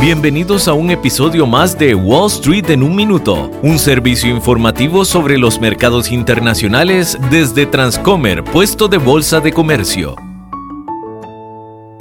Bienvenidos 0.00 0.68
a 0.68 0.74
un 0.74 0.90
episodio 0.90 1.46
más 1.46 1.78
de 1.78 1.94
Wall 1.94 2.26
Street 2.26 2.68
en 2.68 2.82
un 2.82 2.94
minuto, 2.94 3.50
un 3.62 3.78
servicio 3.78 4.28
informativo 4.28 5.06
sobre 5.06 5.38
los 5.38 5.58
mercados 5.58 6.12
internacionales 6.12 7.16
desde 7.30 7.64
Transcomer, 7.64 8.44
puesto 8.44 8.88
de 8.88 8.98
bolsa 8.98 9.40
de 9.40 9.54
comercio. 9.54 10.14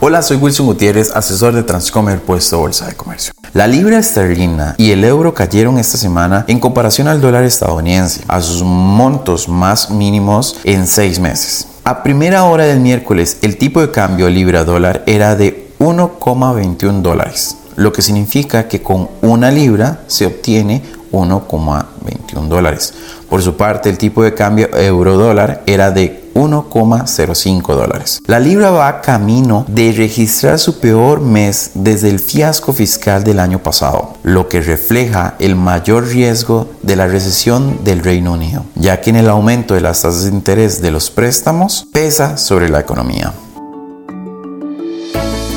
Hola, 0.00 0.22
soy 0.22 0.36
Wilson 0.36 0.66
Gutiérrez, 0.66 1.10
asesor 1.14 1.52
de 1.52 1.64
Transcomer 1.64 2.20
Puesto 2.20 2.58
Bolsa 2.58 2.86
de 2.86 2.94
Comercio. 2.94 3.34
La 3.54 3.66
libra 3.66 3.98
esterlina 3.98 4.76
y 4.78 4.92
el 4.92 5.02
euro 5.02 5.34
cayeron 5.34 5.76
esta 5.76 5.98
semana 5.98 6.44
en 6.46 6.60
comparación 6.60 7.08
al 7.08 7.20
dólar 7.20 7.42
estadounidense, 7.42 8.22
a 8.28 8.40
sus 8.40 8.62
montos 8.62 9.48
más 9.48 9.90
mínimos 9.90 10.60
en 10.62 10.86
seis 10.86 11.18
meses. 11.18 11.66
A 11.82 12.04
primera 12.04 12.44
hora 12.44 12.64
del 12.64 12.78
miércoles, 12.78 13.38
el 13.42 13.58
tipo 13.58 13.80
de 13.80 13.90
cambio 13.90 14.30
libra-dólar 14.30 15.02
era 15.06 15.34
de 15.34 15.70
1,21 15.80 17.02
dólares, 17.02 17.56
lo 17.80 17.94
que 17.94 18.02
significa 18.02 18.68
que 18.68 18.82
con 18.82 19.08
una 19.22 19.50
libra 19.50 20.02
se 20.06 20.26
obtiene 20.26 20.82
1,21 21.12 22.46
dólares. 22.46 22.92
Por 23.28 23.40
su 23.40 23.56
parte, 23.56 23.88
el 23.88 23.96
tipo 23.96 24.22
de 24.22 24.34
cambio 24.34 24.68
euro-dólar 24.76 25.62
era 25.64 25.90
de 25.90 26.30
1,05 26.34 27.74
dólares. 27.74 28.20
La 28.26 28.38
libra 28.38 28.70
va 28.70 29.00
camino 29.00 29.64
de 29.66 29.92
registrar 29.92 30.58
su 30.58 30.78
peor 30.78 31.22
mes 31.22 31.70
desde 31.72 32.10
el 32.10 32.20
fiasco 32.20 32.74
fiscal 32.74 33.24
del 33.24 33.40
año 33.40 33.62
pasado, 33.62 34.12
lo 34.24 34.46
que 34.46 34.60
refleja 34.60 35.36
el 35.38 35.56
mayor 35.56 36.06
riesgo 36.06 36.68
de 36.82 36.96
la 36.96 37.06
recesión 37.06 37.82
del 37.82 38.04
Reino 38.04 38.34
Unido, 38.34 38.66
ya 38.74 39.00
que 39.00 39.08
en 39.08 39.16
el 39.16 39.30
aumento 39.30 39.72
de 39.72 39.80
las 39.80 40.02
tasas 40.02 40.24
de 40.24 40.30
interés 40.30 40.82
de 40.82 40.90
los 40.90 41.10
préstamos 41.10 41.86
pesa 41.92 42.36
sobre 42.36 42.68
la 42.68 42.80
economía. 42.80 43.32